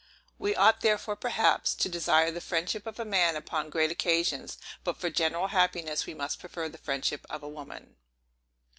We 0.39 0.55
ought 0.55 0.81
therefore, 0.81 1.15
perhaps, 1.15 1.75
to 1.75 1.87
desire 1.87 2.31
the 2.31 2.41
friendship 2.41 2.87
of 2.87 2.99
a 2.99 3.05
man 3.05 3.35
upon 3.35 3.69
great 3.69 3.91
occasions; 3.91 4.57
but, 4.83 4.97
for 4.97 5.11
general 5.11 5.49
happiness, 5.49 6.07
we 6.07 6.15
must 6.15 6.39
prefer 6.39 6.67
the 6.67 6.79
friendship 6.79 7.23
of 7.29 7.43
a 7.43 7.47
woman. 7.47 7.97